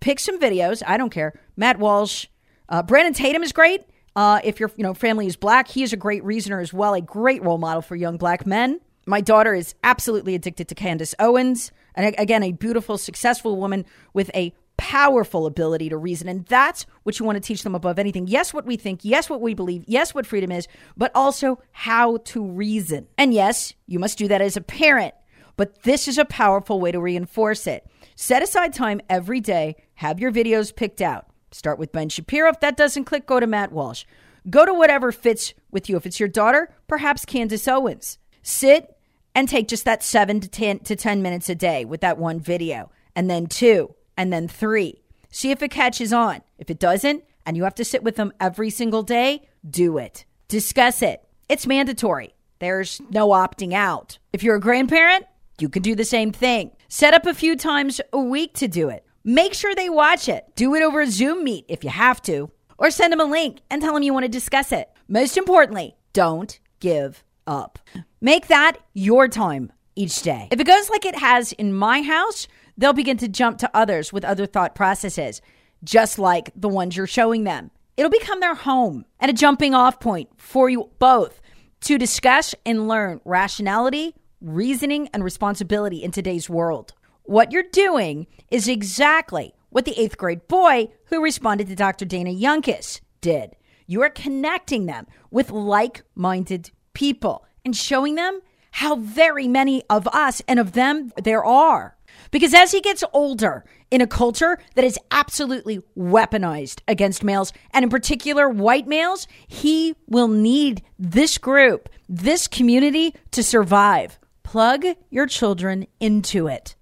Pick 0.00 0.20
some 0.20 0.40
videos. 0.40 0.82
I 0.86 0.96
don't 0.96 1.10
care. 1.10 1.38
Matt 1.56 1.78
Walsh, 1.78 2.26
uh, 2.68 2.82
Brandon 2.82 3.12
Tatum 3.12 3.42
is 3.42 3.52
great. 3.52 3.84
Uh, 4.16 4.40
if 4.42 4.58
your 4.58 4.70
you 4.76 4.82
know 4.82 4.94
family 4.94 5.26
is 5.26 5.36
black, 5.36 5.68
he 5.68 5.82
is 5.82 5.92
a 5.92 5.96
great 5.96 6.24
reasoner 6.24 6.60
as 6.60 6.72
well, 6.72 6.94
a 6.94 7.00
great 7.00 7.42
role 7.42 7.58
model 7.58 7.82
for 7.82 7.96
young 7.96 8.16
black 8.16 8.46
men. 8.46 8.80
My 9.06 9.20
daughter 9.20 9.54
is 9.54 9.74
absolutely 9.82 10.34
addicted 10.34 10.68
to 10.68 10.74
Candace 10.74 11.14
Owens. 11.18 11.72
And 11.94 12.14
again, 12.18 12.42
a 12.42 12.52
beautiful, 12.52 12.98
successful 12.98 13.56
woman 13.56 13.84
with 14.12 14.30
a 14.34 14.52
powerful 14.80 15.44
ability 15.44 15.90
to 15.90 15.96
reason. 15.98 16.26
And 16.26 16.46
that's 16.46 16.86
what 17.02 17.18
you 17.18 17.26
want 17.26 17.36
to 17.36 17.40
teach 17.40 17.62
them 17.62 17.74
above 17.74 17.98
anything. 17.98 18.26
Yes, 18.26 18.54
what 18.54 18.64
we 18.64 18.78
think. 18.78 19.00
Yes, 19.02 19.28
what 19.28 19.42
we 19.42 19.52
believe. 19.52 19.84
Yes, 19.86 20.14
what 20.14 20.26
freedom 20.26 20.50
is, 20.50 20.66
but 20.96 21.12
also 21.14 21.60
how 21.70 22.16
to 22.16 22.42
reason. 22.42 23.06
And 23.18 23.34
yes, 23.34 23.74
you 23.86 23.98
must 23.98 24.16
do 24.16 24.26
that 24.28 24.40
as 24.40 24.56
a 24.56 24.62
parent. 24.62 25.14
But 25.58 25.82
this 25.82 26.08
is 26.08 26.16
a 26.16 26.24
powerful 26.24 26.80
way 26.80 26.92
to 26.92 26.98
reinforce 26.98 27.66
it. 27.66 27.86
Set 28.16 28.42
aside 28.42 28.72
time 28.72 29.02
every 29.10 29.38
day. 29.38 29.76
Have 29.96 30.18
your 30.18 30.32
videos 30.32 30.74
picked 30.74 31.02
out. 31.02 31.26
Start 31.52 31.78
with 31.78 31.92
Ben 31.92 32.08
Shapiro. 32.08 32.48
If 32.48 32.60
that 32.60 32.78
doesn't 32.78 33.04
click, 33.04 33.26
go 33.26 33.38
to 33.38 33.46
Matt 33.46 33.70
Walsh. 33.70 34.06
Go 34.48 34.64
to 34.64 34.72
whatever 34.72 35.12
fits 35.12 35.52
with 35.70 35.90
you. 35.90 35.98
If 35.98 36.06
it's 36.06 36.18
your 36.18 36.30
daughter, 36.30 36.74
perhaps 36.88 37.26
Candace 37.26 37.68
Owens. 37.68 38.16
Sit 38.42 38.96
and 39.34 39.46
take 39.46 39.68
just 39.68 39.84
that 39.84 40.02
seven 40.02 40.40
to 40.40 40.48
10 40.48 40.78
to 40.80 40.96
10 40.96 41.20
minutes 41.20 41.50
a 41.50 41.54
day 41.54 41.84
with 41.84 42.00
that 42.00 42.16
one 42.16 42.40
video, 42.40 42.90
and 43.14 43.28
then 43.28 43.46
two, 43.46 43.94
and 44.20 44.30
then 44.30 44.46
three. 44.46 45.00
See 45.30 45.50
if 45.50 45.62
it 45.62 45.70
catches 45.70 46.12
on. 46.12 46.42
If 46.58 46.68
it 46.68 46.78
doesn't, 46.78 47.24
and 47.46 47.56
you 47.56 47.64
have 47.64 47.74
to 47.76 47.86
sit 47.86 48.02
with 48.02 48.16
them 48.16 48.34
every 48.38 48.68
single 48.68 49.02
day, 49.02 49.48
do 49.68 49.96
it. 49.96 50.26
Discuss 50.46 51.00
it. 51.00 51.26
It's 51.48 51.66
mandatory. 51.66 52.34
There's 52.58 53.00
no 53.08 53.28
opting 53.28 53.72
out. 53.72 54.18
If 54.34 54.42
you're 54.42 54.56
a 54.56 54.60
grandparent, 54.60 55.24
you 55.58 55.70
can 55.70 55.80
do 55.80 55.94
the 55.94 56.04
same 56.04 56.32
thing. 56.32 56.72
Set 56.86 57.14
up 57.14 57.24
a 57.24 57.32
few 57.32 57.56
times 57.56 57.98
a 58.12 58.20
week 58.20 58.52
to 58.56 58.68
do 58.68 58.90
it. 58.90 59.06
Make 59.24 59.54
sure 59.54 59.74
they 59.74 59.88
watch 59.88 60.28
it. 60.28 60.44
Do 60.54 60.74
it 60.74 60.82
over 60.82 61.00
a 61.00 61.06
Zoom 61.06 61.42
meet 61.42 61.64
if 61.66 61.82
you 61.82 61.88
have 61.88 62.20
to, 62.22 62.50
or 62.76 62.90
send 62.90 63.14
them 63.14 63.20
a 63.20 63.24
link 63.24 63.62
and 63.70 63.80
tell 63.80 63.94
them 63.94 64.02
you 64.02 64.12
want 64.12 64.24
to 64.24 64.28
discuss 64.28 64.70
it. 64.70 64.90
Most 65.08 65.38
importantly, 65.38 65.96
don't 66.12 66.60
give 66.78 67.24
up. 67.46 67.78
Make 68.20 68.48
that 68.48 68.76
your 68.92 69.28
time 69.28 69.72
each 69.96 70.20
day. 70.20 70.48
If 70.50 70.60
it 70.60 70.66
goes 70.66 70.90
like 70.90 71.06
it 71.06 71.18
has 71.18 71.52
in 71.52 71.72
my 71.72 72.02
house, 72.02 72.46
they'll 72.76 72.92
begin 72.92 73.16
to 73.18 73.28
jump 73.28 73.58
to 73.58 73.70
others 73.74 74.12
with 74.12 74.24
other 74.24 74.46
thought 74.46 74.74
processes, 74.74 75.40
just 75.82 76.18
like 76.18 76.50
the 76.54 76.68
ones 76.68 76.96
you're 76.96 77.06
showing 77.06 77.44
them. 77.44 77.70
It'll 77.96 78.10
become 78.10 78.40
their 78.40 78.54
home 78.54 79.04
and 79.18 79.30
a 79.30 79.34
jumping 79.34 79.74
off 79.74 80.00
point 80.00 80.30
for 80.36 80.70
you 80.70 80.90
both 80.98 81.40
to 81.82 81.98
discuss 81.98 82.54
and 82.64 82.88
learn 82.88 83.20
rationality, 83.24 84.14
reasoning, 84.40 85.08
and 85.12 85.24
responsibility 85.24 86.02
in 86.02 86.10
today's 86.10 86.48
world. 86.48 86.94
What 87.24 87.52
you're 87.52 87.62
doing 87.72 88.26
is 88.50 88.68
exactly 88.68 89.54
what 89.68 89.84
the 89.84 89.98
eighth 90.00 90.16
grade 90.16 90.48
boy 90.48 90.88
who 91.06 91.22
responded 91.22 91.68
to 91.68 91.76
Dr. 91.76 92.04
Dana 92.04 92.30
Younkus 92.30 93.00
did. 93.20 93.56
You 93.86 94.02
are 94.02 94.10
connecting 94.10 94.86
them 94.86 95.06
with 95.30 95.50
like 95.50 96.02
minded 96.14 96.70
people 96.92 97.44
and 97.64 97.76
showing 97.76 98.14
them 98.14 98.40
how 98.72 98.96
very 98.96 99.48
many 99.48 99.82
of 99.90 100.06
us 100.08 100.42
and 100.46 100.58
of 100.58 100.72
them 100.72 101.12
there 101.22 101.44
are. 101.44 101.96
Because 102.30 102.54
as 102.54 102.72
he 102.72 102.80
gets 102.80 103.04
older 103.12 103.64
in 103.90 104.00
a 104.00 104.06
culture 104.06 104.58
that 104.74 104.84
is 104.84 104.98
absolutely 105.10 105.80
weaponized 105.98 106.80
against 106.86 107.24
males, 107.24 107.52
and 107.72 107.82
in 107.82 107.90
particular 107.90 108.48
white 108.48 108.86
males, 108.86 109.26
he 109.48 109.94
will 110.06 110.28
need 110.28 110.82
this 110.98 111.38
group, 111.38 111.88
this 112.08 112.46
community 112.46 113.14
to 113.32 113.42
survive. 113.42 114.18
Plug 114.42 114.84
your 115.10 115.26
children 115.26 115.86
into 115.98 116.46
it. 116.46 116.76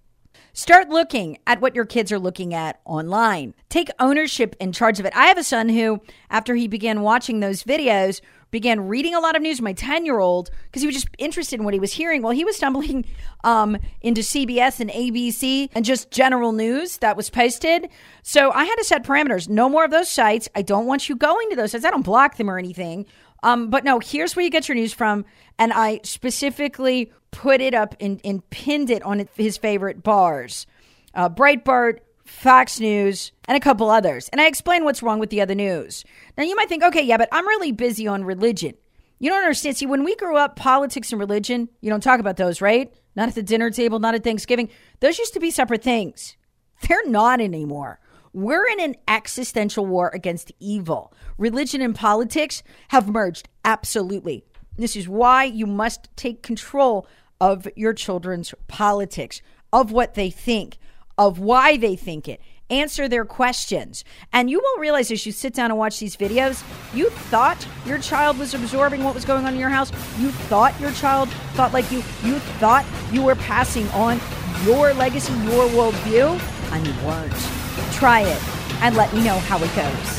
Start 0.53 0.89
looking 0.89 1.39
at 1.47 1.61
what 1.61 1.77
your 1.77 1.85
kids 1.85 2.11
are 2.11 2.19
looking 2.19 2.53
at 2.53 2.81
online. 2.85 3.55
Take 3.69 3.91
ownership 4.01 4.57
in 4.59 4.73
charge 4.73 4.99
of 4.99 5.07
it. 5.07 5.13
I 5.15 5.27
have 5.27 5.39
a 5.39 5.45
son 5.45 5.69
who, 5.69 6.01
after 6.31 6.57
he 6.57 6.67
began 6.67 7.03
watching 7.03 7.39
those 7.39 7.63
videos, 7.63 8.21
began 8.51 8.89
reading 8.89 9.15
a 9.15 9.21
lot 9.21 9.37
of 9.37 9.43
news. 9.43 9.61
My 9.61 9.73
10 9.73 10.05
year 10.05 10.19
old, 10.19 10.51
because 10.65 10.83
he 10.83 10.87
was 10.87 10.95
just 10.95 11.09
interested 11.19 11.59
in 11.59 11.65
what 11.65 11.75
he 11.75 11.81
was 11.81 11.93
hearing. 11.93 12.23
Well, 12.23 12.33
he 12.33 12.45
was 12.45 12.57
stumbling 12.57 13.05
um, 13.45 13.79
into 14.01 14.21
CBS 14.21 14.81
and 14.81 14.91
ABC 14.91 15.69
and 15.75 15.85
just 15.85 16.11
general 16.11 16.53
news 16.53 16.99
that 16.99 17.17
was 17.17 17.31
posted. 17.31 17.89
So 18.23 18.51
I 18.53 18.65
had 18.65 18.77
to 18.77 18.85
set 18.85 19.05
parameters. 19.05 19.49
No 19.49 19.69
more 19.69 19.85
of 19.85 19.91
those 19.91 20.11
sites. 20.11 20.49
I 20.55 20.63
don't 20.63 20.87
want 20.87 21.09
you 21.09 21.17
going 21.17 21.51
to 21.51 21.57
those 21.57 21.73
sites. 21.73 21.85
I 21.85 21.91
don't 21.91 22.03
block 22.03 22.37
them 22.37 22.51
or 22.51 22.59
anything. 22.59 23.07
Um, 23.43 23.71
but 23.71 23.85
no, 23.85 24.01
here's 24.01 24.35
where 24.35 24.45
you 24.45 24.51
get 24.51 24.69
your 24.69 24.75
news 24.75 24.93
from. 24.93 25.25
And 25.59 25.73
I 25.73 26.01
specifically 26.03 27.13
put 27.31 27.61
it 27.61 27.75
up 27.75 27.95
and, 28.01 28.21
and 28.25 28.49
pinned 28.51 28.91
it 28.91 29.03
on 29.03 29.29
his 29.37 29.57
favorite 29.57 30.03
bars 30.03 30.67
uh, 31.15 31.29
Breitbart, 31.29 31.99
Fox 32.29 32.79
News, 32.79 33.33
and 33.49 33.57
a 33.57 33.61
couple 33.61 33.89
others. 33.89 34.29
And 34.29 34.41
I 34.41 34.47
explain 34.47 34.85
what's 34.85 35.03
wrong 35.03 35.19
with 35.19 35.31
the 35.31 35.41
other 35.41 35.55
news. 35.55 36.05
Now, 36.37 36.45
you 36.45 36.55
might 36.55 36.69
think, 36.69 36.83
okay, 36.85 37.03
yeah, 37.03 37.17
but 37.17 37.29
I'm 37.33 37.49
really 37.49 37.73
busy 37.73 38.07
on 38.07 38.23
religion. 38.23 38.75
You 39.19 39.31
don't 39.31 39.43
understand. 39.43 39.77
See, 39.77 39.87
when 39.87 40.05
we 40.05 40.15
grew 40.15 40.37
up, 40.37 40.55
politics 40.55 41.11
and 41.11 41.19
religion, 41.19 41.71
you 41.81 41.91
don't 41.91 42.03
talk 42.03 42.21
about 42.21 42.37
those, 42.37 42.61
right? 42.61 42.93
Not 43.17 43.31
at 43.31 43.35
the 43.35 43.43
dinner 43.43 43.71
table, 43.71 43.99
not 43.99 44.15
at 44.15 44.23
Thanksgiving. 44.23 44.69
Those 45.01 45.19
used 45.19 45.33
to 45.35 45.41
be 45.41 45.51
separate 45.51 45.83
things. 45.83 46.37
They're 46.87 47.09
not 47.09 47.41
anymore. 47.41 47.99
We're 48.35 48.69
in 48.69 48.79
an 48.79 48.97
existential 49.09 49.87
war 49.87 50.11
against 50.13 50.53
evil. 50.61 51.15
Religion 51.39 51.81
and 51.81 51.95
politics 51.95 52.63
have 52.89 53.09
merged, 53.09 53.49
absolutely. 53.65 54.45
This 54.77 54.95
is 54.95 55.09
why 55.09 55.45
you 55.45 55.67
must 55.67 56.09
take 56.15 56.43
control 56.43 57.07
of 57.41 57.67
your 57.75 57.95
children's 57.95 58.55
politics, 58.69 59.41
of 59.73 59.91
what 59.91 60.15
they 60.15 60.31
think, 60.31 60.79
of 61.19 61.39
why 61.39 61.77
they 61.77 61.97
think 61.97 62.29
it. 62.29 62.41
Answer 62.71 63.09
their 63.09 63.25
questions. 63.25 64.05
And 64.33 64.49
you 64.51 64.61
won't 64.63 64.81
realize 64.81 65.11
as 65.11 65.27
you 65.27 65.33
sit 65.33 65.55
down 65.55 65.71
and 65.71 65.79
watch 65.79 65.99
these 65.99 66.17
videos, 66.17 66.63
you 66.95 67.11
thought 67.11 67.67
your 67.85 67.99
child 67.99 68.39
was 68.39 68.55
absorbing 68.55 69.03
what 69.03 69.15
was 69.15 69.25
going 69.25 69.45
on 69.45 69.55
in 69.55 69.61
your 69.61 69.71
house. 69.71 69.91
You 70.19 70.31
thought 70.31 70.79
your 70.79 70.93
child 70.93 71.29
thought 71.55 71.73
like 71.73 71.91
you. 71.91 71.99
You 72.23 72.39
thought 72.61 72.87
you 73.11 73.23
were 73.23 73.37
passing 73.37 73.89
on 73.89 74.21
your 74.65 74.93
legacy, 74.95 75.33
your 75.33 75.69
worldview, 75.71 76.39
and 76.73 76.87
you 76.87 76.93
weren't. 77.07 77.33
Try 77.93 78.21
it 78.21 78.43
and 78.83 78.97
let 78.97 79.13
me 79.15 79.25
know 79.25 79.39
how 79.39 79.57
it 79.63 79.75
goes. 79.75 80.19